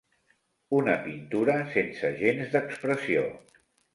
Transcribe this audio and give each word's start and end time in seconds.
Una 0.77 0.95
pintura 1.03 1.57
sense 1.75 2.11
gens 2.21 2.51
d'expressió. 2.57 3.29